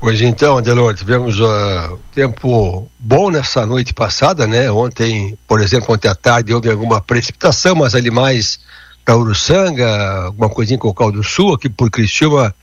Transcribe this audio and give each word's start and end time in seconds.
Pois 0.00 0.20
então, 0.20 0.58
Adelor, 0.58 0.94
tivemos 0.94 1.40
uh, 1.40 1.98
tempo 2.14 2.88
bom 3.00 3.30
nessa 3.30 3.66
noite 3.66 3.92
passada, 3.92 4.46
né? 4.46 4.70
Ontem, 4.70 5.36
por 5.46 5.60
exemplo, 5.60 5.92
ontem 5.92 6.06
à 6.06 6.14
tarde 6.14 6.54
houve 6.54 6.70
alguma 6.70 7.00
precipitação, 7.00 7.74
mas 7.74 7.96
ali 7.96 8.08
mais 8.08 8.60
para 9.04 9.16
Uruçanga, 9.16 10.22
alguma 10.26 10.48
coisinha 10.48 10.78
com 10.78 10.86
o 10.86 10.94
Caldo 10.94 11.18
do 11.18 11.24
Sul, 11.24 11.52
aqui 11.52 11.68
por 11.68 11.90
Criciúma, 11.90 12.54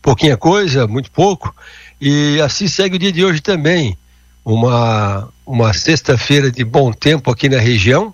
pouquinha 0.00 0.36
coisa, 0.36 0.88
muito 0.88 1.08
pouco. 1.12 1.54
E 2.00 2.40
assim 2.40 2.66
segue 2.66 2.96
o 2.96 2.98
dia 2.98 3.12
de 3.12 3.24
hoje 3.24 3.40
também. 3.40 3.96
Uma, 4.44 5.28
uma 5.46 5.72
sexta-feira 5.72 6.50
de 6.50 6.64
bom 6.64 6.92
tempo 6.92 7.30
aqui 7.30 7.48
na 7.48 7.60
região. 7.60 8.12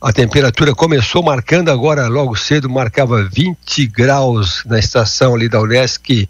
A 0.00 0.12
temperatura 0.12 0.74
começou 0.74 1.22
marcando 1.22 1.68
agora, 1.68 2.08
logo 2.08 2.34
cedo, 2.34 2.68
marcava 2.68 3.22
20 3.22 3.86
graus 3.86 4.64
na 4.66 4.80
estação 4.80 5.36
ali 5.36 5.48
da 5.48 5.60
Unesc 5.60 6.28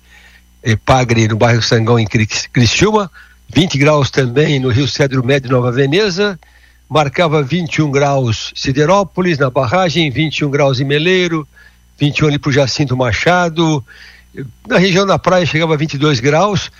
Pagre, 0.84 1.28
no 1.28 1.36
bairro 1.36 1.62
Sangão, 1.62 1.98
em 1.98 2.06
Criciúma, 2.06 3.10
20 3.52 3.78
graus 3.78 4.10
também 4.10 4.58
no 4.60 4.70
Rio 4.70 4.86
Cedro 4.86 5.24
Médio, 5.24 5.50
Nova 5.50 5.72
Veneza, 5.72 6.38
marcava 6.88 7.42
21 7.42 7.90
graus 7.90 8.52
Siderópolis, 8.54 9.38
na 9.38 9.50
barragem, 9.50 10.10
21 10.10 10.50
graus 10.50 10.80
em 10.80 10.84
Meleiro, 10.84 11.46
21 11.98 12.28
ali 12.28 12.38
para 12.38 12.50
o 12.50 12.52
Jacinto 12.52 12.96
Machado, 12.96 13.84
na 14.66 14.78
região 14.78 15.06
da 15.06 15.18
praia 15.18 15.44
chegava 15.44 15.74
a 15.74 15.76
22 15.76 16.20
graus, 16.20 16.70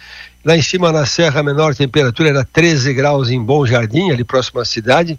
lá 0.45 0.57
em 0.57 0.63
cima 0.63 0.91
na 0.91 1.05
Serra 1.05 1.41
a 1.41 1.43
menor 1.43 1.75
temperatura 1.75 2.31
era 2.31 2.45
13 2.45 2.95
graus 2.95 3.31
em 3.31 3.43
Bom 3.43 3.67
Jardim, 3.67 4.11
ali 4.11 4.25
próximo 4.25 4.61
à 4.61 4.65
cidade, 4.65 5.19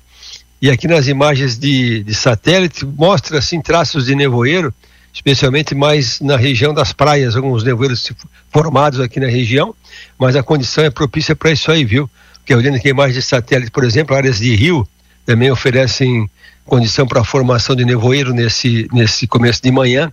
e 0.61 0.69
aqui 0.69 0.87
nas 0.87 1.07
imagens 1.07 1.57
de, 1.57 2.03
de 2.03 2.15
satélite 2.15 2.85
mostra 2.85 3.37
assim 3.37 3.61
traços 3.61 4.05
de 4.05 4.15
nevoeiro, 4.15 4.73
especialmente 5.13 5.75
mais 5.75 6.19
na 6.19 6.35
região 6.35 6.73
das 6.73 6.91
praias, 6.91 7.35
alguns 7.35 7.63
nevoeiros 7.63 8.11
formados 8.51 8.99
aqui 8.99 9.19
na 9.19 9.27
região, 9.27 9.75
mas 10.17 10.35
a 10.35 10.41
condição 10.41 10.83
é 10.83 10.89
propícia 10.89 11.35
para 11.35 11.51
isso 11.51 11.71
aí, 11.71 11.85
viu? 11.85 12.09
Porque 12.37 12.55
olhando 12.55 12.75
aqui 12.75 12.89
imagens 12.89 13.15
de 13.15 13.21
satélite, 13.21 13.71
por 13.71 13.83
exemplo, 13.83 14.15
áreas 14.15 14.39
de 14.39 14.53
rio 14.55 14.87
também 15.25 15.51
oferecem 15.51 16.29
condição 16.65 17.07
para 17.07 17.21
a 17.21 17.23
formação 17.23 17.75
de 17.75 17.85
nevoeiro 17.85 18.33
nesse, 18.33 18.87
nesse 18.91 19.27
começo 19.27 19.61
de 19.61 19.71
manhã. 19.71 20.11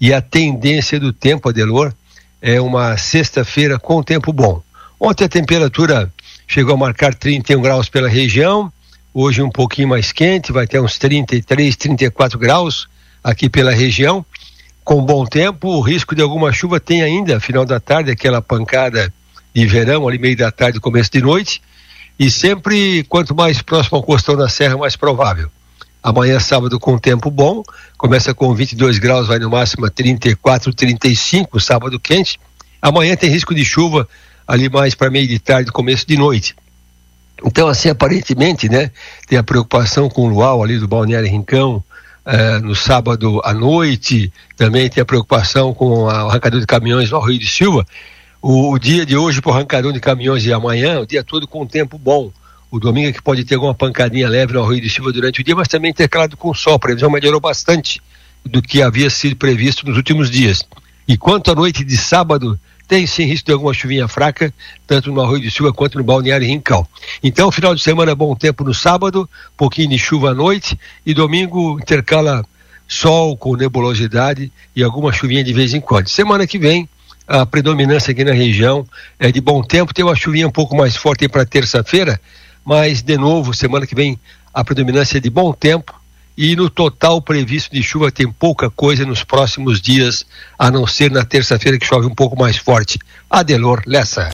E 0.00 0.12
a 0.12 0.20
tendência 0.20 0.98
do 0.98 1.12
tempo, 1.12 1.48
Adelor, 1.48 1.92
é 2.40 2.60
uma 2.60 2.96
sexta-feira 2.96 3.78
com 3.78 4.02
tempo 4.02 4.32
bom. 4.32 4.60
Ontem 4.98 5.24
a 5.24 5.28
temperatura 5.28 6.12
chegou 6.46 6.74
a 6.74 6.76
marcar 6.76 7.14
31 7.14 7.62
graus 7.62 7.88
pela 7.88 8.08
região, 8.08 8.72
hoje 9.14 9.40
um 9.40 9.50
pouquinho 9.50 9.88
mais 9.88 10.12
quente, 10.12 10.52
vai 10.52 10.66
ter 10.66 10.80
uns 10.80 10.98
33, 10.98 11.76
34 11.76 12.38
graus 12.38 12.88
aqui 13.22 13.48
pela 13.48 13.70
região 13.70 14.26
com 14.84 15.04
bom 15.04 15.24
tempo, 15.24 15.68
o 15.68 15.80
risco 15.80 16.14
de 16.14 16.22
alguma 16.22 16.52
chuva 16.52 16.80
tem 16.80 17.02
ainda, 17.02 17.38
final 17.38 17.64
da 17.64 17.78
tarde, 17.78 18.10
aquela 18.10 18.42
pancada 18.42 19.12
de 19.54 19.66
verão, 19.66 20.08
ali 20.08 20.18
meio 20.18 20.36
da 20.36 20.50
tarde, 20.50 20.80
começo 20.80 21.10
de 21.10 21.20
noite, 21.20 21.62
e 22.18 22.30
sempre, 22.30 23.04
quanto 23.04 23.34
mais 23.34 23.62
próximo 23.62 23.96
ao 23.96 24.02
costão 24.02 24.36
da 24.36 24.48
serra, 24.48 24.76
mais 24.76 24.96
provável. 24.96 25.50
Amanhã, 26.02 26.40
sábado, 26.40 26.80
com 26.80 26.98
tempo 26.98 27.30
bom, 27.30 27.62
começa 27.96 28.34
com 28.34 28.52
22 28.52 28.98
graus, 28.98 29.28
vai 29.28 29.38
no 29.38 29.48
máximo 29.48 29.86
a 29.86 29.90
34, 29.90 30.74
35, 30.74 31.60
sábado 31.60 32.00
quente. 32.00 32.40
Amanhã 32.80 33.14
tem 33.14 33.30
risco 33.30 33.54
de 33.54 33.64
chuva 33.64 34.08
ali 34.46 34.68
mais 34.68 34.96
para 34.96 35.10
meio 35.10 35.28
de 35.28 35.38
tarde, 35.38 35.70
começo 35.70 36.04
de 36.06 36.16
noite. 36.16 36.56
Então, 37.44 37.68
assim, 37.68 37.88
aparentemente, 37.88 38.68
né, 38.68 38.90
tem 39.28 39.38
a 39.38 39.42
preocupação 39.44 40.08
com 40.08 40.22
o 40.22 40.28
luau 40.28 40.62
ali 40.62 40.78
do 40.78 40.88
Balneário 40.88 41.28
Rincão, 41.28 41.82
é, 42.24 42.58
no 42.60 42.74
sábado 42.74 43.40
à 43.44 43.52
noite, 43.52 44.32
também 44.56 44.88
tem 44.88 45.02
a 45.02 45.04
preocupação 45.04 45.74
com 45.74 46.04
o 46.04 46.08
arrancador 46.08 46.60
de 46.60 46.66
caminhões 46.66 47.10
no 47.10 47.20
Rio 47.20 47.38
de 47.38 47.46
Silva. 47.46 47.86
O, 48.40 48.72
o 48.72 48.78
dia 48.78 49.04
de 49.04 49.16
hoje 49.16 49.40
para 49.40 49.50
o 49.50 49.54
arrancador 49.54 49.92
de 49.92 50.00
caminhões 50.00 50.44
e 50.44 50.52
amanhã, 50.52 51.00
o 51.00 51.06
dia 51.06 51.22
todo 51.24 51.46
com 51.46 51.66
tempo 51.66 51.98
bom. 51.98 52.30
O 52.70 52.80
domingo 52.80 53.08
é 53.08 53.12
que 53.12 53.22
pode 53.22 53.44
ter 53.44 53.56
alguma 53.56 53.74
pancadinha 53.74 54.28
leve 54.28 54.54
no 54.54 54.64
Rio 54.64 54.80
de 54.80 54.88
Silva 54.88 55.12
durante 55.12 55.40
o 55.40 55.44
dia, 55.44 55.54
mas 55.54 55.68
também 55.68 55.92
teclado 55.92 56.36
com 56.36 56.54
sol. 56.54 56.74
A 56.74 56.78
previsão 56.78 57.10
melhorou 57.10 57.40
bastante 57.40 58.00
do 58.44 58.62
que 58.62 58.82
havia 58.82 59.10
sido 59.10 59.36
previsto 59.36 59.86
nos 59.86 59.96
últimos 59.96 60.30
dias. 60.30 60.64
E 61.06 61.16
quanto 61.16 61.50
à 61.50 61.54
noite 61.54 61.84
de 61.84 61.96
sábado, 61.96 62.58
tem 62.92 63.06
sim 63.06 63.24
risco 63.24 63.46
de 63.46 63.52
alguma 63.54 63.72
chuvinha 63.72 64.06
fraca, 64.06 64.52
tanto 64.86 65.10
no 65.10 65.22
Arroio 65.22 65.40
de 65.40 65.50
Silva 65.50 65.72
quanto 65.72 65.96
no 65.96 66.04
Balneário 66.04 66.46
Rincão. 66.46 66.86
Então, 67.22 67.50
final 67.50 67.74
de 67.74 67.80
semana, 67.80 68.14
bom 68.14 68.36
tempo 68.36 68.62
no 68.62 68.74
sábado, 68.74 69.26
pouquinho 69.56 69.88
de 69.88 69.98
chuva 69.98 70.32
à 70.32 70.34
noite, 70.34 70.78
e 71.06 71.14
domingo 71.14 71.80
intercala 71.80 72.44
sol 72.86 73.34
com 73.34 73.56
nebulosidade 73.56 74.52
e 74.76 74.82
alguma 74.82 75.10
chuvinha 75.10 75.42
de 75.42 75.54
vez 75.54 75.72
em 75.72 75.80
quando. 75.80 76.08
Semana 76.08 76.46
que 76.46 76.58
vem, 76.58 76.86
a 77.26 77.46
predominância 77.46 78.12
aqui 78.12 78.24
na 78.24 78.34
região 78.34 78.86
é 79.18 79.32
de 79.32 79.40
bom 79.40 79.62
tempo, 79.62 79.94
tem 79.94 80.04
uma 80.04 80.14
chuvinha 80.14 80.46
um 80.46 80.52
pouco 80.52 80.76
mais 80.76 80.94
forte 80.94 81.26
para 81.30 81.46
terça-feira, 81.46 82.20
mas 82.62 83.00
de 83.00 83.16
novo, 83.16 83.54
semana 83.54 83.86
que 83.86 83.94
vem, 83.94 84.20
a 84.52 84.62
predominância 84.62 85.16
é 85.16 85.20
de 85.20 85.30
bom 85.30 85.50
tempo, 85.54 85.98
e 86.36 86.56
no 86.56 86.70
total 86.70 87.20
previsto 87.20 87.72
de 87.72 87.82
chuva 87.82 88.10
tem 88.10 88.30
pouca 88.30 88.70
coisa 88.70 89.04
nos 89.04 89.22
próximos 89.22 89.80
dias, 89.80 90.24
a 90.58 90.70
não 90.70 90.86
ser 90.86 91.10
na 91.10 91.24
terça-feira 91.24 91.78
que 91.78 91.86
chove 91.86 92.06
um 92.06 92.14
pouco 92.14 92.38
mais 92.38 92.56
forte. 92.56 92.98
Adelor 93.28 93.82
Lessa. 93.86 94.28